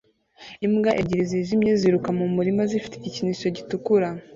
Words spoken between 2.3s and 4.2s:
murima zifite igikinisho gitukura